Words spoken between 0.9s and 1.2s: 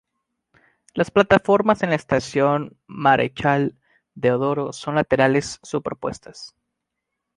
Las